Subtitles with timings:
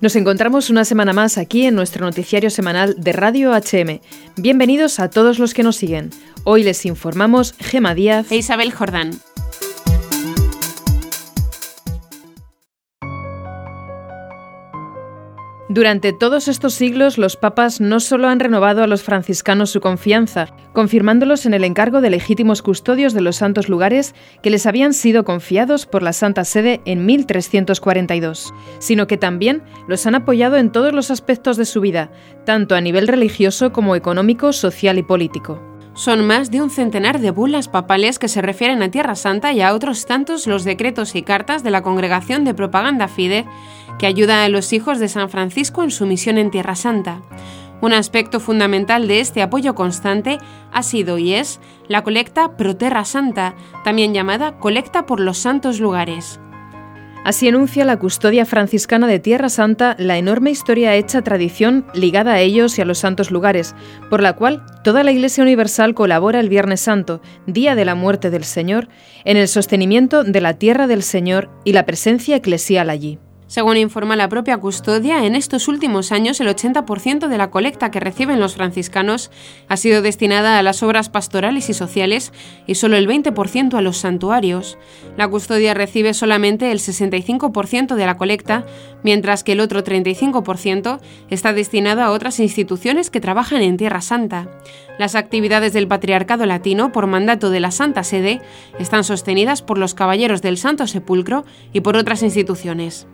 [0.00, 4.00] Nos encontramos una semana más aquí en nuestro noticiario semanal de Radio HM.
[4.36, 6.08] Bienvenidos a todos los que nos siguen.
[6.44, 9.20] Hoy les informamos Gema Díaz e Isabel Jordán.
[15.72, 20.48] Durante todos estos siglos, los papas no solo han renovado a los franciscanos su confianza,
[20.72, 25.24] confirmándolos en el encargo de legítimos custodios de los santos lugares que les habían sido
[25.24, 30.92] confiados por la Santa Sede en 1342, sino que también los han apoyado en todos
[30.92, 32.10] los aspectos de su vida,
[32.44, 35.62] tanto a nivel religioso como económico, social y político.
[35.94, 39.60] Son más de un centenar de bulas papales que se refieren a Tierra Santa y
[39.60, 43.44] a otros tantos los decretos y cartas de la Congregación de Propaganda Fide
[43.98, 47.20] que ayuda a los hijos de San Francisco en su misión en Tierra Santa.
[47.82, 50.38] Un aspecto fundamental de este apoyo constante
[50.72, 55.80] ha sido y es la colecta Pro Terra Santa, también llamada colecta por los santos
[55.80, 56.40] lugares.
[57.22, 62.40] Así enuncia la custodia franciscana de Tierra Santa la enorme historia hecha tradición ligada a
[62.40, 63.74] ellos y a los santos lugares,
[64.08, 68.30] por la cual toda la Iglesia Universal colabora el Viernes Santo, día de la muerte
[68.30, 68.88] del Señor,
[69.24, 73.18] en el sostenimiento de la tierra del Señor y la presencia eclesial allí.
[73.50, 77.98] Según informa la propia custodia, en estos últimos años el 80% de la colecta que
[77.98, 79.32] reciben los franciscanos
[79.66, 82.32] ha sido destinada a las obras pastorales y sociales
[82.68, 84.78] y solo el 20% a los santuarios.
[85.16, 88.66] La custodia recibe solamente el 65% de la colecta,
[89.02, 94.46] mientras que el otro 35% está destinado a otras instituciones que trabajan en Tierra Santa.
[94.96, 98.40] Las actividades del Patriarcado Latino, por mandato de la Santa Sede,
[98.78, 103.08] están sostenidas por los Caballeros del Santo Sepulcro y por otras instituciones.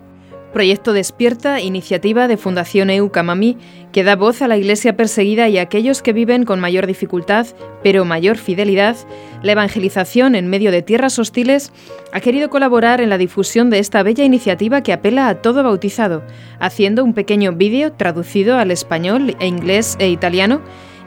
[0.56, 3.58] Proyecto Despierta, iniciativa de Fundación Eucamami,
[3.92, 7.46] que da voz a la Iglesia perseguida y a aquellos que viven con mayor dificultad,
[7.82, 8.96] pero mayor fidelidad,
[9.42, 11.72] la evangelización en medio de tierras hostiles,
[12.10, 16.22] ha querido colaborar en la difusión de esta bella iniciativa que apela a todo bautizado,
[16.58, 20.62] haciendo un pequeño vídeo traducido al español, e inglés e italiano,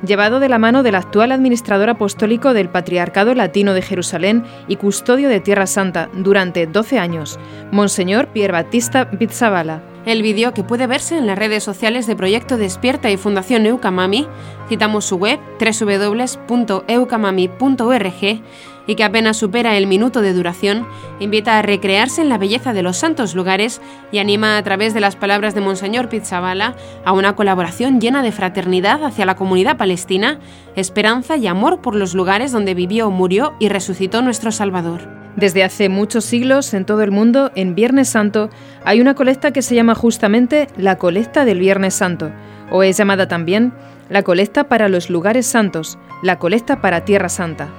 [0.05, 5.29] llevado de la mano del actual administrador apostólico del Patriarcado Latino de Jerusalén y custodio
[5.29, 7.39] de Tierra Santa durante 12 años,
[7.71, 9.88] Monseñor Pier Battista Pizzabala.
[10.05, 14.27] El vídeo que puede verse en las redes sociales de Proyecto Despierta y Fundación Eucamami,
[14.69, 18.41] citamos su web www.eucamami.org
[18.87, 20.87] y que apenas supera el minuto de duración,
[21.19, 25.01] invita a recrearse en la belleza de los santos lugares y anima a través de
[25.01, 30.39] las palabras de Monseñor Pizzabala a una colaboración llena de fraternidad hacia la comunidad palestina,
[30.75, 35.18] esperanza y amor por los lugares donde vivió, murió y resucitó nuestro Salvador.
[35.39, 38.49] Desde hace muchos siglos en todo el mundo, en Viernes Santo,
[38.83, 42.29] hay una colecta que se llama justamente la colecta del Viernes Santo,
[42.71, 43.71] o es llamada también
[44.09, 47.69] la colecta para los lugares santos, la colecta para Tierra Santa.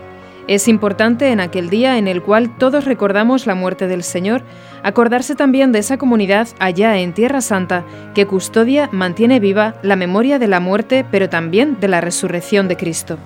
[0.49, 4.43] Es importante en aquel día en el cual todos recordamos la muerte del Señor,
[4.83, 7.85] acordarse también de esa comunidad allá en Tierra Santa
[8.15, 12.79] que custodia, mantiene viva la memoria de la muerte, pero también de la resurrección de
[12.79, 13.19] Cristo.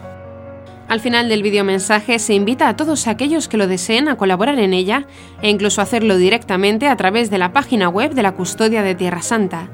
[0.94, 4.72] Al final del videomensaje se invita a todos aquellos que lo deseen a colaborar en
[4.72, 5.08] ella
[5.42, 9.20] e incluso hacerlo directamente a través de la página web de la Custodia de Tierra
[9.20, 9.70] Santa,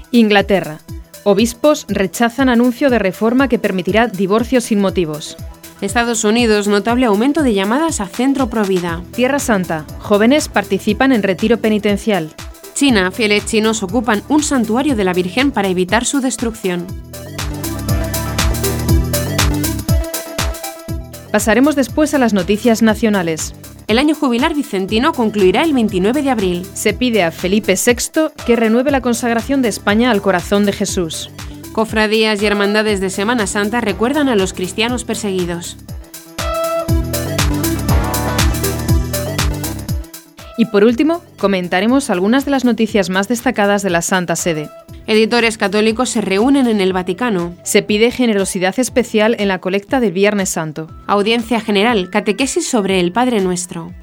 [0.10, 0.80] Inglaterra.
[1.24, 5.38] Obispos rechazan anuncio de reforma que permitirá divorcios sin motivos.
[5.80, 9.04] Estados Unidos, notable aumento de llamadas a centro provida.
[9.14, 9.86] Tierra Santa.
[10.00, 12.34] Jóvenes participan en retiro penitencial.
[12.74, 16.88] China, fieles chinos ocupan un santuario de la Virgen para evitar su destrucción.
[21.32, 23.54] Pasaremos después a las noticias nacionales.
[23.88, 26.68] El año jubilar vicentino concluirá el 29 de abril.
[26.74, 31.32] Se pide a Felipe VI que renueve la consagración de España al corazón de Jesús.
[31.72, 35.78] Cofradías y hermandades de Semana Santa recuerdan a los cristianos perseguidos.
[40.58, 44.70] Y por último, comentaremos algunas de las noticias más destacadas de la Santa Sede.
[45.10, 47.56] Editores católicos se reúnen en el Vaticano.
[47.64, 50.90] Se pide generosidad especial en la colecta del Viernes Santo.
[51.08, 53.94] Audiencia general, catequesis sobre el Padre Nuestro.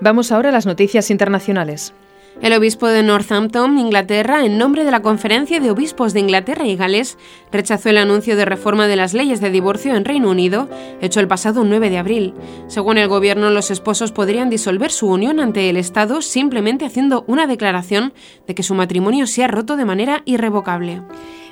[0.00, 1.94] Vamos ahora a las noticias internacionales.
[2.42, 6.76] El obispo de Northampton, Inglaterra, en nombre de la Conferencia de Obispos de Inglaterra y
[6.76, 7.16] Gales,
[7.50, 10.68] rechazó el anuncio de reforma de las leyes de divorcio en Reino Unido,
[11.00, 12.34] hecho el pasado 9 de abril.
[12.68, 17.46] Según el gobierno, los esposos podrían disolver su unión ante el Estado simplemente haciendo una
[17.46, 18.12] declaración
[18.46, 21.02] de que su matrimonio se ha roto de manera irrevocable.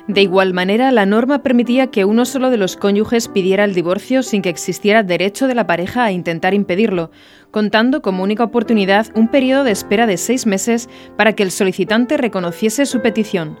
[0.07, 4.21] De igual manera, la norma permitía que uno solo de los cónyuges pidiera el divorcio
[4.21, 7.09] sin que existiera derecho de la pareja a intentar impedirlo,
[7.49, 12.17] contando como única oportunidad un periodo de espera de seis meses para que el solicitante
[12.17, 13.57] reconociese su petición.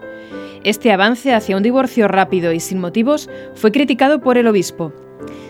[0.63, 4.93] Este avance hacia un divorcio rápido y sin motivos fue criticado por el obispo.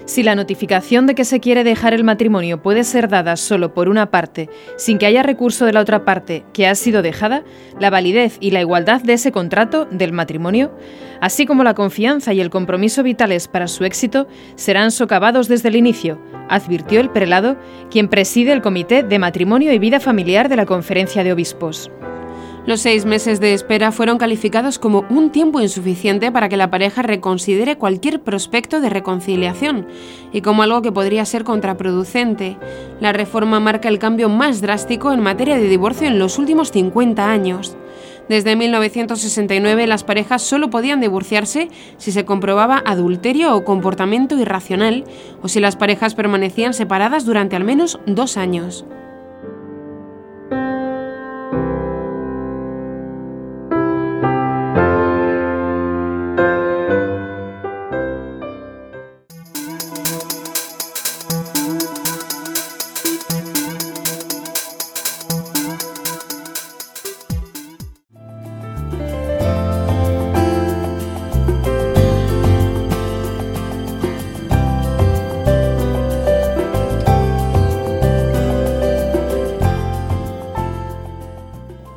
[0.05, 3.89] Si la notificación de que se quiere dejar el matrimonio puede ser dada solo por
[3.89, 7.43] una parte, sin que haya recurso de la otra parte que ha sido dejada,
[7.79, 10.71] la validez y la igualdad de ese contrato, del matrimonio,
[11.21, 15.75] así como la confianza y el compromiso vitales para su éxito, serán socavados desde el
[15.75, 17.57] inicio, advirtió el prelado,
[17.89, 21.89] quien preside el Comité de Matrimonio y Vida Familiar de la Conferencia de Obispos.
[22.65, 27.03] Los seis meses de espera fueron calificados como un tiempo insuficiente para que la pareja
[27.03, 29.85] reconsidere cualquier prospecto de reconciliación
[30.33, 32.57] y como algo que podría ser contraproducente.
[32.99, 37.29] La reforma marca el cambio más drástico en materia de divorcio en los últimos 50
[37.29, 37.77] años.
[38.29, 45.03] Desde 1969 las parejas solo podían divorciarse si se comprobaba adulterio o comportamiento irracional
[45.43, 48.85] o si las parejas permanecían separadas durante al menos dos años.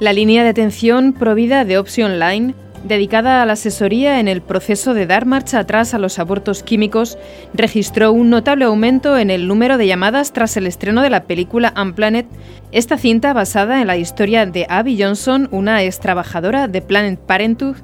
[0.00, 2.54] La línea de atención provida de Option Line,
[2.84, 7.18] dedicada a la asesoría en el proceso de dar marcha atrás a los abortos químicos,
[7.52, 11.74] registró un notable aumento en el número de llamadas tras el estreno de la película
[11.76, 12.26] Unplanet.
[12.70, 17.78] Esta cinta, basada en la historia de Abby Johnson, una ex trabajadora de Planet Parenthood,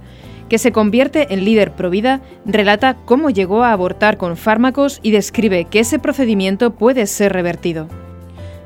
[0.48, 5.64] que se convierte en líder provida, relata cómo llegó a abortar con fármacos y describe
[5.64, 7.88] que ese procedimiento puede ser revertido.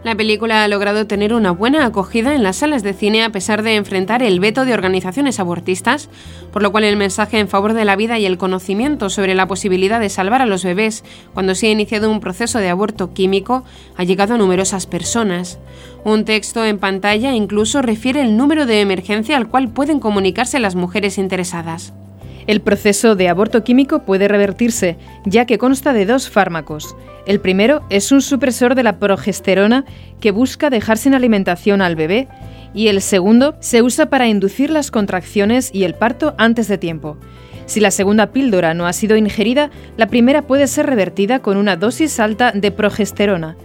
[0.04, 3.64] La película ha logrado tener una buena acogida en las salas de cine a pesar
[3.64, 6.08] de enfrentar el veto de organizaciones abortistas,
[6.52, 9.48] por lo cual el mensaje en favor de la vida y el conocimiento sobre la
[9.48, 11.02] posibilidad de salvar a los bebés
[11.34, 13.64] cuando se ha iniciado un proceso de aborto químico
[13.96, 15.58] ha llegado a numerosas personas.
[16.04, 20.76] Un texto en pantalla incluso refiere el número de emergencia al cual pueden comunicarse las
[20.76, 21.92] mujeres interesadas.
[22.48, 24.96] El proceso de aborto químico puede revertirse,
[25.26, 26.96] ya que consta de dos fármacos.
[27.26, 29.84] El primero es un supresor de la progesterona
[30.18, 32.26] que busca dejar sin alimentación al bebé
[32.72, 37.18] y el segundo se usa para inducir las contracciones y el parto antes de tiempo.
[37.66, 41.76] Si la segunda píldora no ha sido ingerida, la primera puede ser revertida con una
[41.76, 43.58] dosis alta de progesterona.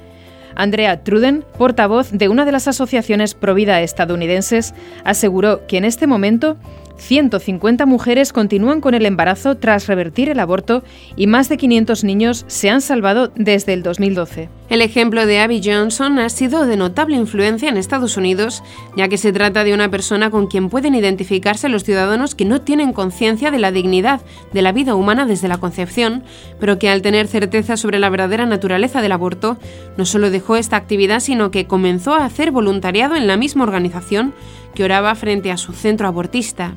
[0.56, 4.74] Andrea Truden, portavoz de una de las asociaciones Provida estadounidenses,
[5.06, 6.58] aseguró que en este momento
[6.98, 10.84] 150 mujeres continúan con el embarazo tras revertir el aborto
[11.16, 14.50] y más de 500 niños se han salvado desde el 2012.
[14.70, 18.64] El ejemplo de Abby Johnson ha sido de notable influencia en Estados Unidos,
[18.96, 22.62] ya que se trata de una persona con quien pueden identificarse los ciudadanos que no
[22.62, 26.24] tienen conciencia de la dignidad de la vida humana desde la concepción,
[26.60, 29.58] pero que al tener certeza sobre la verdadera naturaleza del aborto,
[29.98, 34.34] no solo dejó esta actividad, sino que comenzó a hacer voluntariado en la misma organización
[34.74, 36.74] que oraba frente a su centro abortista.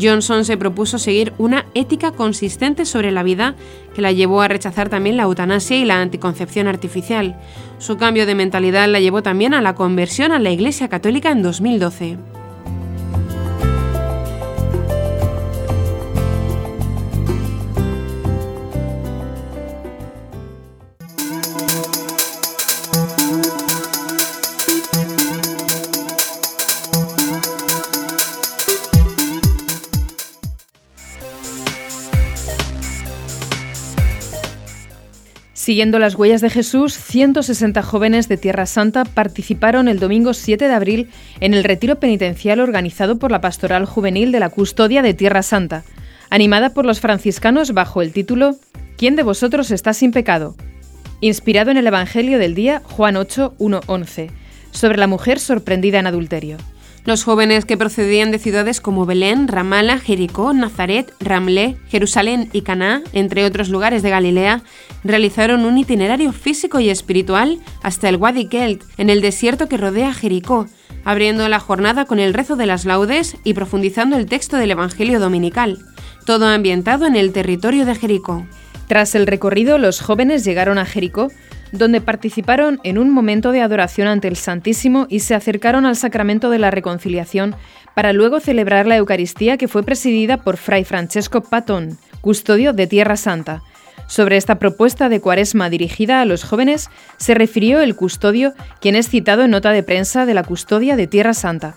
[0.00, 3.54] Johnson se propuso seguir una ética consistente sobre la vida
[3.94, 7.38] que la llevó a rechazar también la eutanasia y la anticoncepción artificial.
[7.78, 11.42] Su cambio de mentalidad la llevó también a la conversión a la Iglesia Católica en
[11.42, 12.16] 2012.
[35.64, 40.74] Siguiendo las huellas de Jesús, 160 jóvenes de Tierra Santa participaron el domingo 7 de
[40.74, 41.08] abril
[41.40, 45.82] en el retiro penitencial organizado por la Pastoral Juvenil de la Custodia de Tierra Santa,
[46.28, 48.56] animada por los franciscanos bajo el título
[48.98, 50.54] ¿Quién de vosotros está sin pecado?
[51.22, 54.30] Inspirado en el Evangelio del día Juan 8, 1, 11,
[54.70, 56.58] sobre la mujer sorprendida en adulterio.
[57.06, 63.02] Los jóvenes que procedían de ciudades como Belén, Ramala, Jericó, Nazaret, Ramlé, Jerusalén y Caná,
[63.12, 64.62] entre otros lugares de Galilea,
[65.04, 70.14] realizaron un itinerario físico y espiritual hasta el Wadi Kelt, en el desierto que rodea
[70.14, 70.66] Jericó,
[71.04, 75.20] abriendo la jornada con el rezo de las laudes y profundizando el texto del Evangelio
[75.20, 75.84] dominical,
[76.24, 78.46] todo ambientado en el territorio de Jericó.
[78.88, 81.28] Tras el recorrido, los jóvenes llegaron a Jericó,
[81.78, 86.50] donde participaron en un momento de adoración ante el Santísimo y se acercaron al sacramento
[86.50, 87.56] de la reconciliación
[87.94, 93.16] para luego celebrar la Eucaristía que fue presidida por Fray Francesco Patón, custodio de Tierra
[93.16, 93.62] Santa.
[94.06, 99.08] Sobre esta propuesta de cuaresma dirigida a los jóvenes se refirió el custodio, quien es
[99.08, 101.76] citado en nota de prensa de la custodia de Tierra Santa.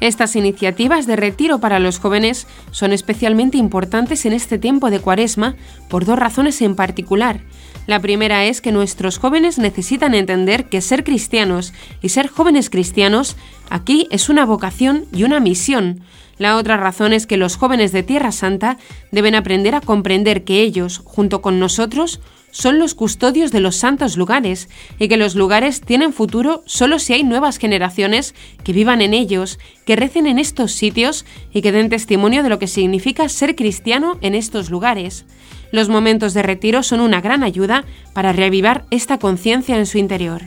[0.00, 5.56] Estas iniciativas de retiro para los jóvenes son especialmente importantes en este tiempo de cuaresma
[5.88, 7.40] por dos razones en particular.
[7.86, 13.36] La primera es que nuestros jóvenes necesitan entender que ser cristianos y ser jóvenes cristianos
[13.70, 16.02] aquí es una vocación y una misión.
[16.38, 18.76] La otra razón es que los jóvenes de Tierra Santa
[19.12, 24.16] deben aprender a comprender que ellos, junto con nosotros, son los custodios de los santos
[24.16, 29.14] lugares y que los lugares tienen futuro solo si hay nuevas generaciones que vivan en
[29.14, 33.54] ellos, que recen en estos sitios y que den testimonio de lo que significa ser
[33.56, 35.26] cristiano en estos lugares.
[35.72, 40.42] Los momentos de retiro son una gran ayuda para reavivar esta conciencia en su interior.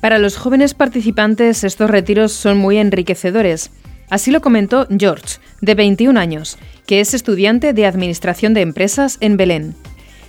[0.00, 3.70] Para los jóvenes participantes estos retiros son muy enriquecedores.
[4.08, 9.36] Así lo comentó George, de 21 años, que es estudiante de Administración de Empresas en
[9.36, 9.74] Belén.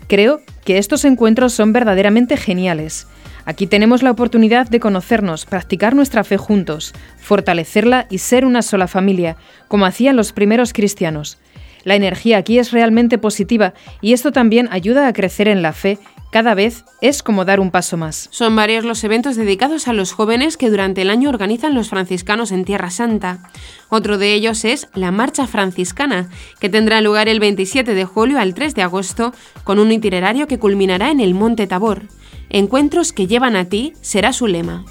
[0.07, 3.07] Creo que estos encuentros son verdaderamente geniales.
[3.45, 8.87] Aquí tenemos la oportunidad de conocernos, practicar nuestra fe juntos, fortalecerla y ser una sola
[8.87, 11.39] familia, como hacían los primeros cristianos.
[11.83, 15.99] La energía aquí es realmente positiva y esto también ayuda a crecer en la fe.
[16.31, 18.29] Cada vez es como dar un paso más.
[18.31, 22.53] Son varios los eventos dedicados a los jóvenes que durante el año organizan los franciscanos
[22.53, 23.39] en Tierra Santa.
[23.89, 26.29] Otro de ellos es la Marcha Franciscana,
[26.61, 29.33] que tendrá lugar el 27 de julio al 3 de agosto,
[29.65, 32.03] con un itinerario que culminará en el Monte Tabor.
[32.49, 34.85] Encuentros que llevan a ti será su lema.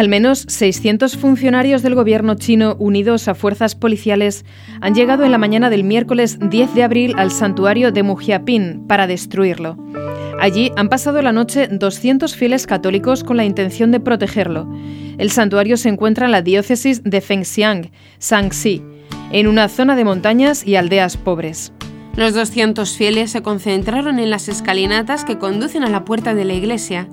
[0.00, 4.46] Al menos 600 funcionarios del gobierno chino unidos a fuerzas policiales
[4.80, 9.06] han llegado en la mañana del miércoles 10 de abril al santuario de Mujiapin para
[9.06, 9.76] destruirlo.
[10.40, 14.74] Allí han pasado la noche 200 fieles católicos con la intención de protegerlo.
[15.18, 17.90] El santuario se encuentra en la diócesis de Fengxiang,
[18.22, 18.82] Shaanxi,
[19.32, 21.74] en una zona de montañas y aldeas pobres.
[22.16, 26.54] Los 200 fieles se concentraron en las escalinatas que conducen a la puerta de la
[26.54, 27.06] iglesia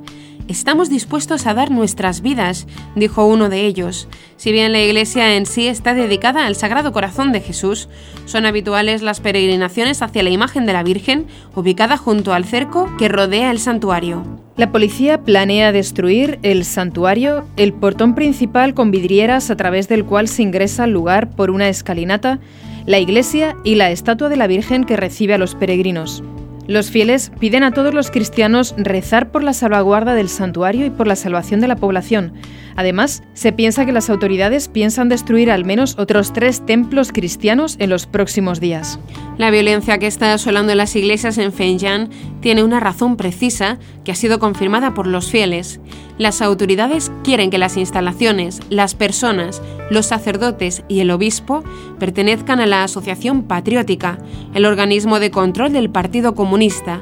[0.48, 4.08] Estamos dispuestos a dar nuestras vidas, dijo uno de ellos.
[4.38, 7.90] Si bien la iglesia en sí está dedicada al Sagrado Corazón de Jesús,
[8.24, 13.10] son habituales las peregrinaciones hacia la imagen de la Virgen, ubicada junto al cerco que
[13.10, 14.24] rodea el santuario.
[14.56, 20.30] La policía planea destruir el santuario, el portón principal con vidrieras a través del cual
[20.30, 22.40] se ingresa al lugar por una escalinata,
[22.86, 26.24] la iglesia y la estatua de la Virgen que recibe a los peregrinos.
[26.68, 31.08] Los fieles piden a todos los cristianos rezar por la salvaguarda del santuario y por
[31.08, 32.34] la salvación de la población.
[32.78, 37.90] Además, se piensa que las autoridades piensan destruir al menos otros tres templos cristianos en
[37.90, 39.00] los próximos días.
[39.40, 44.16] La violencia que está asolando las iglesias en Fengyang tiene una razón precisa que ha
[44.16, 45.80] sido confirmada por los fieles.
[46.20, 51.64] Las autoridades quieren que las instalaciones, las personas, los sacerdotes y el obispo
[51.98, 54.20] pertenezcan a la Asociación Patriótica,
[54.54, 57.02] el organismo de control del Partido Comunista.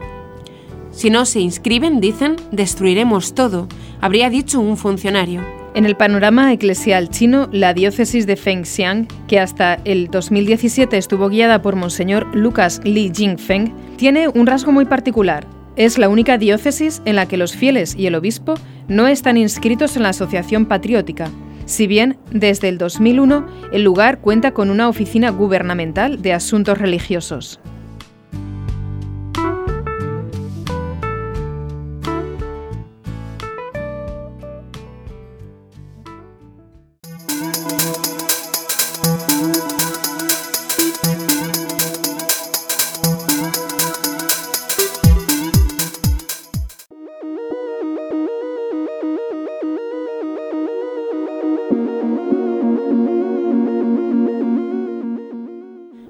[0.91, 3.67] Si no se inscriben, dicen, destruiremos todo,
[3.99, 5.54] habría dicho un funcionario.
[5.75, 11.61] En el panorama eclesial chino, la diócesis de Fengxiang, que hasta el 2017 estuvo guiada
[11.61, 15.45] por Monseñor Lucas Li Jingfeng, tiene un rasgo muy particular.
[15.75, 18.53] Es la única diócesis en la que los fieles y el obispo
[18.87, 21.29] no están inscritos en la Asociación Patriótica,
[21.65, 27.59] si bien desde el 2001 el lugar cuenta con una oficina gubernamental de asuntos religiosos.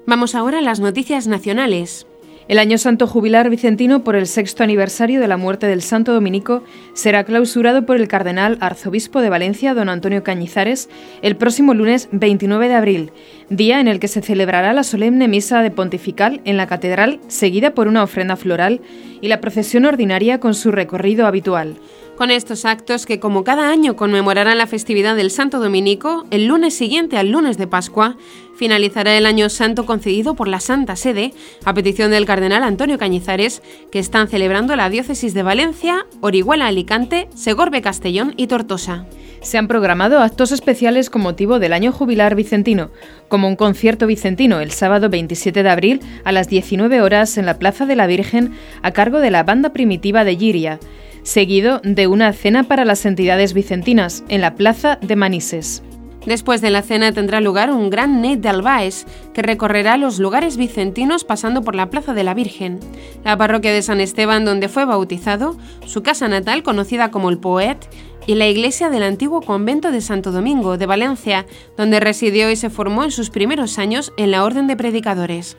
[0.08, 2.06] Vamos ahora a las noticias nacionales.
[2.46, 6.62] El Año Santo Jubilar Vicentino por el sexto aniversario de la muerte del Santo Dominico
[6.94, 10.88] será clausurado por el cardenal arzobispo de Valencia, don Antonio Cañizares,
[11.22, 13.12] el próximo lunes 29 de abril,
[13.50, 17.74] día en el que se celebrará la solemne misa de pontifical en la catedral, seguida
[17.74, 18.80] por una ofrenda floral
[19.20, 21.78] y la procesión ordinaria con su recorrido habitual.
[22.16, 26.72] Con estos actos que como cada año conmemorarán la festividad del Santo Dominico, el lunes
[26.72, 28.16] siguiente al lunes de Pascua,
[28.56, 31.34] finalizará el año santo concedido por la Santa Sede
[31.66, 33.60] a petición del cardenal Antonio Cañizares,
[33.92, 39.04] que están celebrando la diócesis de Valencia, Orihuela Alicante, Segorbe Castellón y Tortosa.
[39.42, 42.90] Se han programado actos especiales con motivo del año jubilar vicentino,
[43.28, 47.58] como un concierto vicentino el sábado 27 de abril a las 19 horas en la
[47.58, 50.80] Plaza de la Virgen a cargo de la banda primitiva de Giria
[51.26, 55.82] seguido de una cena para las entidades vicentinas en la Plaza de Manises.
[56.24, 60.56] Después de la cena tendrá lugar un gran net de albaes que recorrerá los lugares
[60.56, 62.78] vicentinos pasando por la Plaza de la Virgen,
[63.24, 67.78] la parroquia de San Esteban donde fue bautizado, su casa natal conocida como el Poet
[68.26, 72.70] y la iglesia del antiguo convento de Santo Domingo de Valencia, donde residió y se
[72.70, 75.56] formó en sus primeros años en la Orden de Predicadores.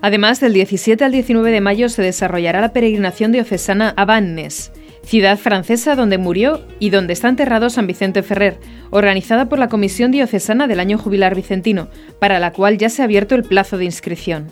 [0.00, 4.72] Además, del 17 al 19 de mayo se desarrollará la peregrinación diocesana a Vannes,
[5.08, 8.58] ciudad francesa donde murió y donde está enterrado San Vicente Ferrer,
[8.90, 11.88] organizada por la Comisión Diocesana del Año Jubilar Vicentino,
[12.18, 14.48] para la cual ya se ha abierto el plazo de inscripción.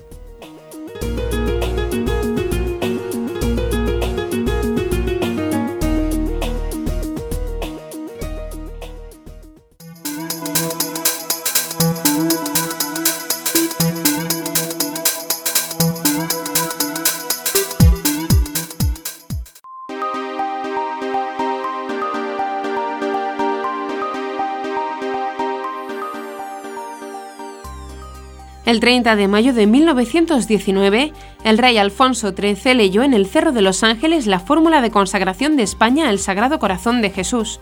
[28.67, 31.13] El 30 de mayo de 1919,
[31.45, 35.57] el rey Alfonso XIII leyó en el Cerro de los Ángeles la fórmula de consagración
[35.57, 37.61] de España al Sagrado Corazón de Jesús.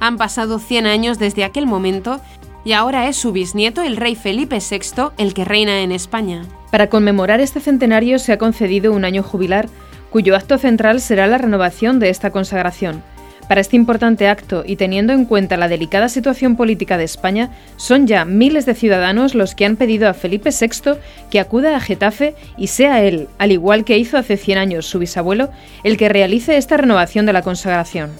[0.00, 2.20] Han pasado 100 años desde aquel momento
[2.62, 6.42] y ahora es su bisnieto, el rey Felipe VI, el que reina en España.
[6.70, 9.70] Para conmemorar este centenario se ha concedido un año jubilar,
[10.10, 13.02] cuyo acto central será la renovación de esta consagración.
[13.48, 18.06] Para este importante acto y teniendo en cuenta la delicada situación política de España, son
[18.06, 20.98] ya miles de ciudadanos los que han pedido a Felipe VI
[21.30, 24.98] que acuda a Getafe y sea él, al igual que hizo hace 100 años su
[24.98, 25.50] bisabuelo,
[25.82, 28.12] el que realice esta renovación de la consagración.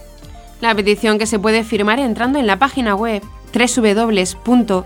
[0.60, 3.22] La petición que se puede firmar entrando en la página web
[3.54, 4.84] www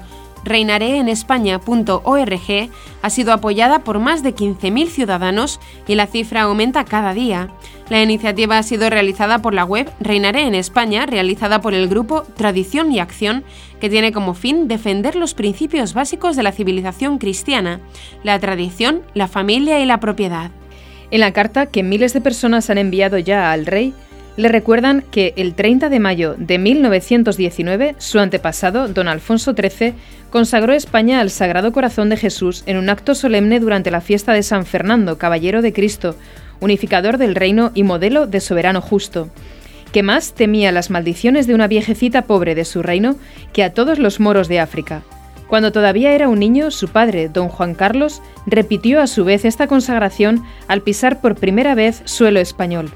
[0.48, 2.70] reinareenespaña.org
[3.02, 7.50] ha sido apoyada por más de 15.000 ciudadanos y la cifra aumenta cada día.
[7.88, 12.24] La iniciativa ha sido realizada por la web Reinaré en España, realizada por el grupo
[12.36, 13.44] Tradición y Acción,
[13.80, 17.80] que tiene como fin defender los principios básicos de la civilización cristiana,
[18.24, 20.50] la tradición, la familia y la propiedad.
[21.10, 23.94] En la carta que miles de personas han enviado ya al rey,
[24.38, 29.94] le recuerdan que el 30 de mayo de 1919, su antepasado, don Alfonso XIII,
[30.30, 34.44] consagró España al Sagrado Corazón de Jesús en un acto solemne durante la fiesta de
[34.44, 36.14] San Fernando, Caballero de Cristo,
[36.60, 39.28] unificador del reino y modelo de soberano justo,
[39.90, 43.16] que más temía las maldiciones de una viejecita pobre de su reino
[43.52, 45.02] que a todos los moros de África.
[45.48, 49.66] Cuando todavía era un niño, su padre, don Juan Carlos, repitió a su vez esta
[49.66, 52.92] consagración al pisar por primera vez suelo español.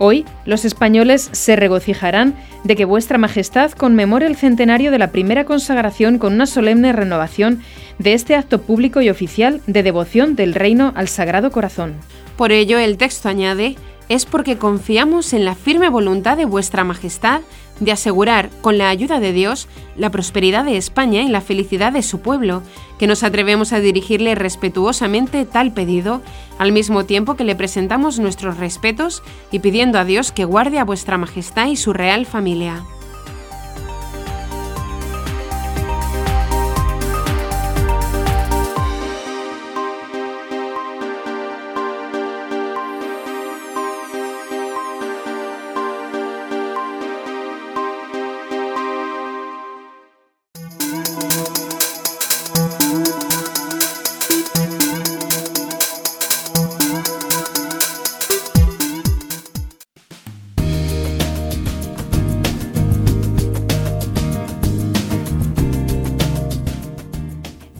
[0.00, 5.44] Hoy los españoles se regocijarán de que vuestra Majestad conmemore el centenario de la primera
[5.44, 7.62] consagración con una solemne renovación
[7.98, 11.94] de este acto público y oficial de devoción del reino al Sagrado Corazón.
[12.36, 13.74] Por ello, el texto añade,
[14.08, 17.40] es porque confiamos en la firme voluntad de vuestra Majestad
[17.80, 22.02] de asegurar, con la ayuda de Dios, la prosperidad de España y la felicidad de
[22.02, 22.62] su pueblo,
[22.98, 26.20] que nos atrevemos a dirigirle respetuosamente tal pedido,
[26.58, 30.84] al mismo tiempo que le presentamos nuestros respetos y pidiendo a Dios que guarde a
[30.84, 32.84] vuestra Majestad y su real familia.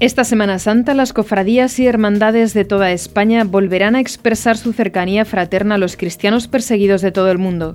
[0.01, 5.25] Esta Semana Santa las cofradías y hermandades de toda España volverán a expresar su cercanía
[5.25, 7.75] fraterna a los cristianos perseguidos de todo el mundo.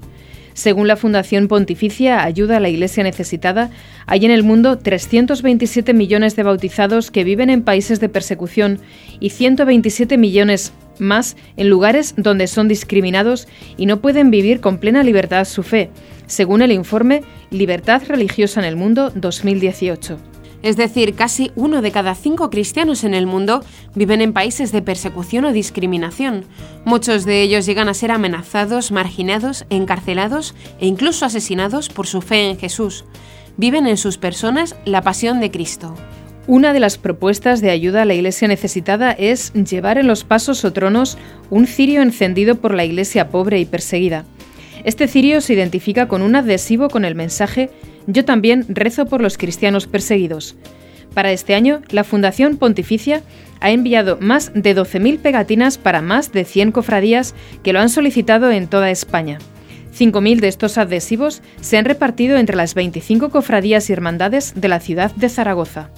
[0.54, 3.72] Según la Fundación Pontificia Ayuda a la Iglesia Necesitada,
[4.06, 8.80] hay en el mundo 327 millones de bautizados que viven en países de persecución
[9.20, 15.04] y 127 millones más en lugares donde son discriminados y no pueden vivir con plena
[15.04, 15.90] libertad su fe,
[16.28, 20.20] según el informe Libertad Religiosa en el Mundo 2018.
[20.64, 24.82] Es decir, casi uno de cada cinco cristianos en el mundo viven en países de
[24.82, 26.46] persecución o discriminación.
[26.86, 32.50] Muchos de ellos llegan a ser amenazados, marginados, encarcelados e incluso asesinados por su fe
[32.50, 33.04] en Jesús.
[33.58, 35.96] Viven en sus personas la pasión de Cristo.
[36.48, 40.64] Una de las propuestas de ayuda a la iglesia necesitada es llevar en los pasos
[40.64, 41.18] o tronos
[41.50, 44.26] un cirio encendido por la iglesia pobre y perseguida.
[44.86, 47.70] Este cirio se identifica con un adhesivo con el mensaje
[48.08, 50.56] Yo también rezo por los cristianos perseguidos.
[51.14, 53.22] Para este año, la Fundación Pontificia
[53.60, 58.52] ha enviado más de 12.000 pegatinas para más de 100 cofradías que lo han solicitado
[58.52, 59.38] en toda España.
[59.98, 64.80] 5.000 de estos adhesivos se han repartido entre las 25 cofradías y hermandades de la
[64.80, 65.92] ciudad de Zaragoza.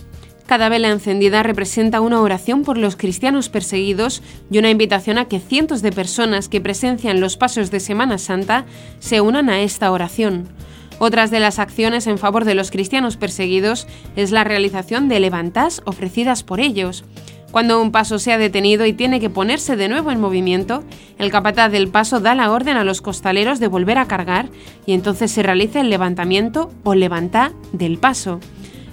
[0.45, 5.39] Cada vela encendida representa una oración por los cristianos perseguidos y una invitación a que
[5.39, 8.65] cientos de personas que presencian los pasos de Semana Santa
[8.99, 10.49] se unan a esta oración.
[10.99, 15.81] Otras de las acciones en favor de los cristianos perseguidos es la realización de levantas
[15.85, 17.03] ofrecidas por ellos.
[17.51, 20.83] Cuando un paso se ha detenido y tiene que ponerse de nuevo en movimiento,
[21.17, 24.49] el capataz del paso da la orden a los costaleros de volver a cargar
[24.85, 28.39] y entonces se realiza el levantamiento o levantá del paso.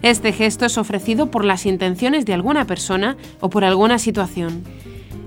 [0.03, 4.65] Este gesto es ofrecido por las intenciones de alguna persona o por alguna situación.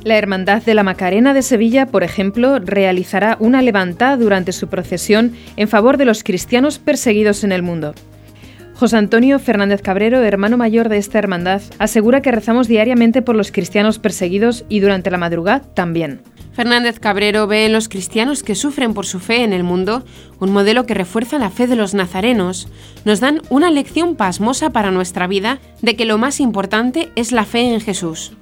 [0.05, 5.33] La Hermandad de la Macarena de Sevilla, por ejemplo, realizará una levantada durante su procesión
[5.57, 7.95] en favor de los cristianos perseguidos en el mundo.
[8.75, 13.51] José Antonio Fernández Cabrero, hermano mayor de esta hermandad, asegura que rezamos diariamente por los
[13.51, 16.21] cristianos perseguidos y durante la madrugada también.
[16.53, 20.05] Fernández Cabrero ve en los cristianos que sufren por su fe en el mundo
[20.39, 22.67] un modelo que refuerza la fe de los nazarenos.
[23.05, 27.45] Nos dan una lección pasmosa para nuestra vida de que lo más importante es la
[27.45, 28.33] fe en Jesús.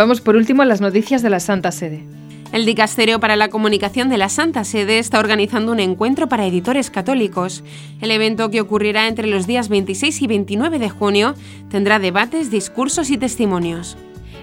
[0.00, 2.02] Vamos por último a las noticias de la Santa Sede.
[2.54, 6.88] El Dicasterio para la Comunicación de la Santa Sede está organizando un encuentro para editores
[6.88, 7.62] católicos.
[8.00, 11.34] El evento, que ocurrirá entre los días 26 y 29 de junio,
[11.68, 13.98] tendrá debates, discursos y testimonios.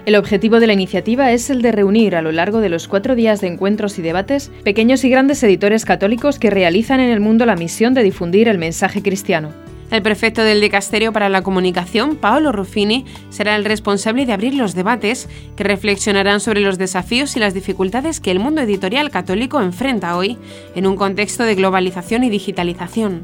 [0.06, 3.16] El objetivo de la iniciativa es el de reunir a lo largo de los cuatro
[3.16, 7.46] días de encuentros y debates pequeños y grandes editores católicos que realizan en el mundo
[7.46, 9.52] la misión de difundir el mensaje cristiano.
[9.90, 14.74] El prefecto del Dicasterio para la Comunicación, Paolo Ruffini, será el responsable de abrir los
[14.74, 20.16] debates que reflexionarán sobre los desafíos y las dificultades que el mundo editorial católico enfrenta
[20.16, 20.36] hoy
[20.74, 23.22] en un contexto de globalización y digitalización.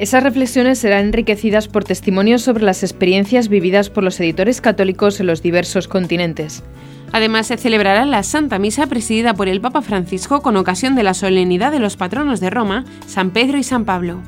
[0.00, 5.28] Esas reflexiones serán enriquecidas por testimonios sobre las experiencias vividas por los editores católicos en
[5.28, 6.64] los diversos continentes.
[7.12, 11.14] Además, se celebrará la Santa Misa presidida por el Papa Francisco con ocasión de la
[11.14, 14.20] solemnidad de los patronos de Roma, San Pedro y San Pablo.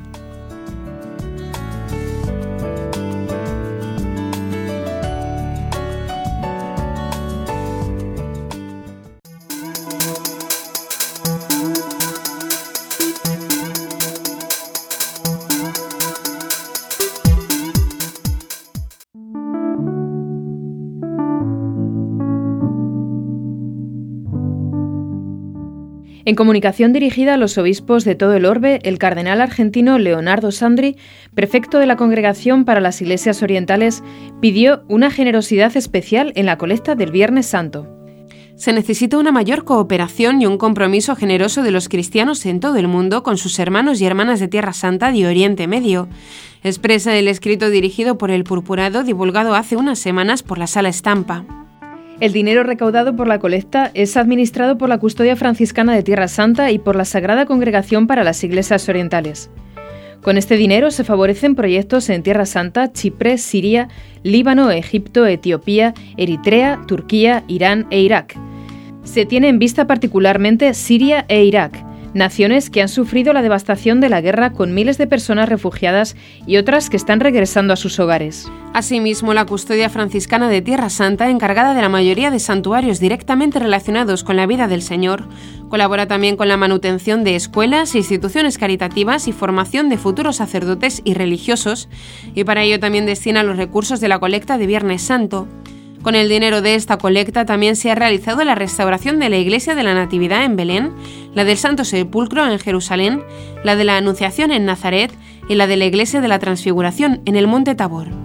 [26.27, 30.97] En comunicación dirigida a los obispos de todo el orbe, el cardenal argentino Leonardo Sandri,
[31.35, 34.03] prefecto de la Congregación para las Iglesias Orientales,
[34.41, 37.87] pidió una generosidad especial en la colecta del Viernes Santo.
[38.55, 42.87] Se necesita una mayor cooperación y un compromiso generoso de los cristianos en todo el
[42.87, 46.07] mundo con sus hermanos y hermanas de Tierra Santa y Oriente Medio,
[46.63, 51.64] expresa el escrito dirigido por el Purpurado divulgado hace unas semanas por la Sala Estampa.
[52.21, 56.71] El dinero recaudado por la colecta es administrado por la Custodia Franciscana de Tierra Santa
[56.71, 59.49] y por la Sagrada Congregación para las Iglesias Orientales.
[60.21, 63.89] Con este dinero se favorecen proyectos en Tierra Santa, Chipre, Siria,
[64.23, 68.35] Líbano, Egipto, Etiopía, Eritrea, Turquía, Irán e Irak.
[69.03, 74.09] Se tiene en vista particularmente Siria e Irak, naciones que han sufrido la devastación de
[74.09, 76.15] la guerra con miles de personas refugiadas
[76.47, 78.49] y otras que están regresando a sus hogares.
[78.73, 84.23] Asimismo, la custodia franciscana de Tierra Santa, encargada de la mayoría de santuarios directamente relacionados
[84.23, 85.27] con la vida del Señor,
[85.69, 91.13] colabora también con la manutención de escuelas, instituciones caritativas y formación de futuros sacerdotes y
[91.13, 91.89] religiosos,
[92.33, 95.47] y para ello también destina los recursos de la colecta de Viernes Santo.
[96.05, 99.73] Con el dinero de esta colecta también se ha realizado la restauración de la iglesia
[99.73, 100.93] de la Natividad en Belén,
[101.33, 103.23] la del Santo Sepulcro en Jerusalén,
[103.63, 105.11] la de la Anunciación en Nazaret
[105.49, 108.24] y la de la iglesia de la Transfiguración en el Monte Tabor.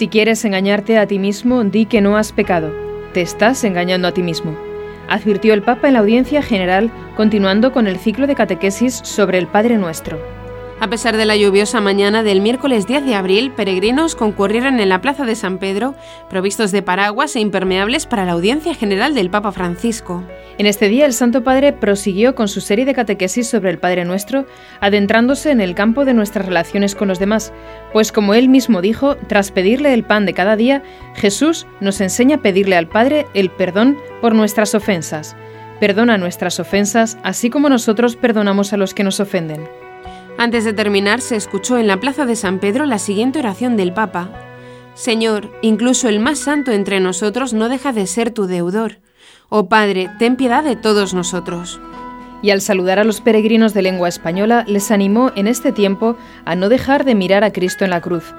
[0.00, 2.72] Si quieres engañarte a ti mismo, di que no has pecado.
[3.12, 4.56] Te estás engañando a ti mismo,
[5.10, 9.46] advirtió el Papa en la audiencia general, continuando con el ciclo de catequesis sobre el
[9.46, 10.39] Padre Nuestro.
[10.82, 15.02] A pesar de la lluviosa mañana del miércoles 10 de abril, peregrinos concurrieron en la
[15.02, 15.94] Plaza de San Pedro,
[16.30, 20.24] provistos de paraguas e impermeables para la audiencia general del Papa Francisco.
[20.56, 24.06] En este día el Santo Padre prosiguió con su serie de catequesis sobre el Padre
[24.06, 24.46] Nuestro,
[24.80, 27.52] adentrándose en el campo de nuestras relaciones con los demás,
[27.92, 30.82] pues como él mismo dijo, tras pedirle el pan de cada día,
[31.14, 35.36] Jesús nos enseña a pedirle al Padre el perdón por nuestras ofensas.
[35.78, 39.68] Perdona nuestras ofensas, así como nosotros perdonamos a los que nos ofenden.
[40.40, 43.92] Antes de terminar, se escuchó en la plaza de San Pedro la siguiente oración del
[43.92, 44.30] Papa.
[44.94, 49.00] Señor, incluso el más santo entre nosotros no deja de ser tu deudor.
[49.50, 51.78] Oh Padre, ten piedad de todos nosotros.
[52.40, 56.54] Y al saludar a los peregrinos de lengua española, les animó en este tiempo a
[56.54, 58.32] no dejar de mirar a Cristo en la cruz.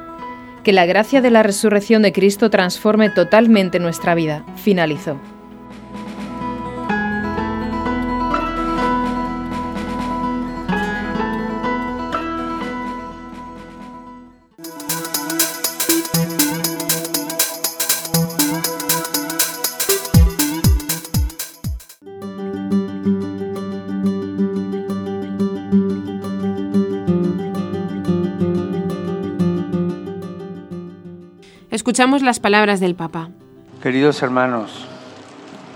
[0.63, 5.19] Que la gracia de la resurrección de Cristo transforme totalmente nuestra vida, finalizó.
[32.01, 33.29] Escuchamos las palabras del Papa.
[33.83, 34.87] Queridos hermanos,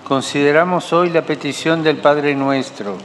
[0.08, 2.98] consideramos hoy la petición del Padre nuestro,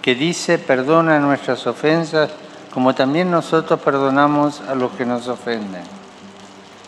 [0.00, 2.30] que dice, perdona nuestras ofensas
[2.72, 5.82] como también nosotros perdonamos a los que nos ofenden.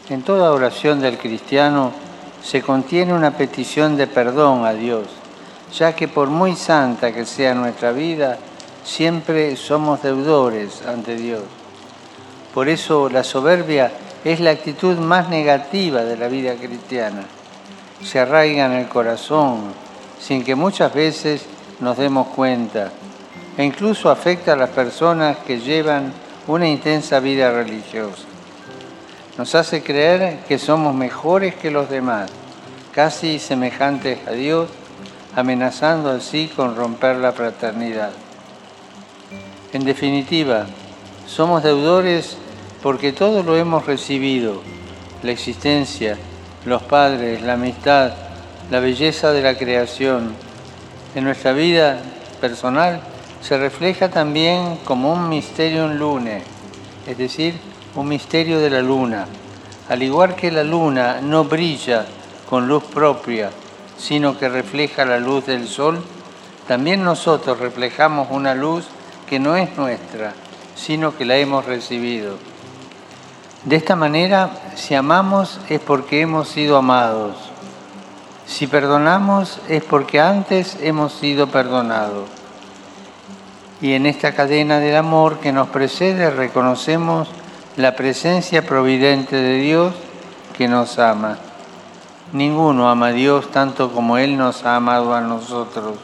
[0.08, 1.90] En toda oración del cristiano
[2.44, 5.08] se contiene una petición de perdón a Dios,
[5.76, 8.38] ya que por muy santa que sea nuestra vida,
[8.84, 11.42] siempre somos deudores ante Dios.
[12.54, 13.90] Por eso la soberbia
[14.26, 17.22] es la actitud más negativa de la vida cristiana.
[18.02, 19.72] Se arraiga en el corazón
[20.18, 21.46] sin que muchas veces
[21.78, 22.90] nos demos cuenta
[23.56, 26.12] e incluso afecta a las personas que llevan
[26.48, 28.24] una intensa vida religiosa.
[29.38, 32.28] Nos hace creer que somos mejores que los demás,
[32.92, 34.68] casi semejantes a Dios,
[35.36, 38.10] amenazando así con romper la fraternidad.
[39.72, 40.66] En definitiva,
[41.28, 42.38] somos deudores
[42.86, 44.62] porque todo lo hemos recibido,
[45.24, 46.16] la existencia,
[46.64, 48.12] los padres, la amistad,
[48.70, 50.36] la belleza de la creación.
[51.16, 51.98] En nuestra vida
[52.40, 53.00] personal
[53.42, 56.44] se refleja también como un misterio en lune,
[57.08, 57.58] es decir,
[57.96, 59.26] un misterio de la luna.
[59.88, 62.06] Al igual que la luna no brilla
[62.48, 63.50] con luz propia,
[63.98, 66.00] sino que refleja la luz del sol,
[66.68, 68.84] también nosotros reflejamos una luz
[69.28, 70.34] que no es nuestra,
[70.76, 72.45] sino que la hemos recibido.
[73.66, 77.34] De esta manera, si amamos es porque hemos sido amados.
[78.46, 82.28] Si perdonamos es porque antes hemos sido perdonados.
[83.82, 87.28] Y en esta cadena del amor que nos precede reconocemos
[87.76, 89.94] la presencia providente de Dios
[90.56, 91.38] que nos ama.
[92.32, 95.96] Ninguno ama a Dios tanto como Él nos ha amado a nosotros.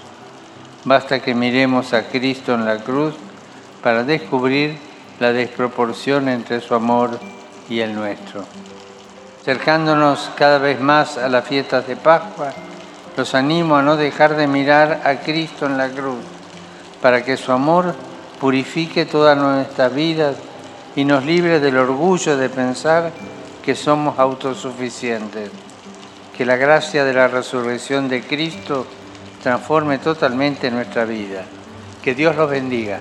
[0.84, 3.14] Basta que miremos a Cristo en la cruz
[3.84, 4.76] para descubrir
[5.20, 7.20] la desproporción entre su amor
[7.72, 8.44] y el nuestro.
[9.40, 12.52] Acercándonos cada vez más a las fiestas de Pascua,
[13.16, 16.22] los animo a no dejar de mirar a Cristo en la cruz,
[17.00, 17.94] para que su amor
[18.38, 20.36] purifique todas nuestras vidas
[20.94, 23.10] y nos libre del orgullo de pensar
[23.64, 25.50] que somos autosuficientes.
[26.36, 28.86] Que la gracia de la resurrección de Cristo
[29.42, 31.44] transforme totalmente nuestra vida.
[32.02, 33.00] Que Dios los bendiga.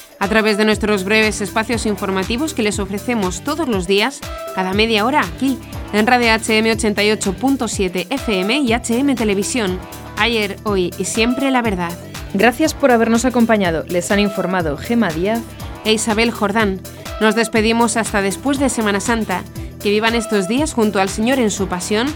[0.21, 4.21] a través de nuestros breves espacios informativos que les ofrecemos todos los días,
[4.53, 5.57] cada media hora aquí,
[5.93, 9.79] en Radio HM 88.7 FM y HM Televisión.
[10.17, 11.91] Ayer, hoy y siempre la verdad.
[12.35, 13.83] Gracias por habernos acompañado.
[13.87, 15.41] Les han informado Gema Díaz
[15.85, 16.81] e Isabel Jordán.
[17.19, 19.43] Nos despedimos hasta después de Semana Santa.
[19.81, 22.07] Que vivan estos días junto al Señor en su pasión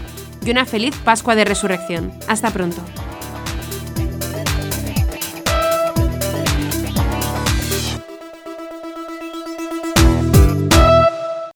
[0.44, 2.12] y una feliz Pascua de Resurrección.
[2.28, 2.80] Hasta pronto.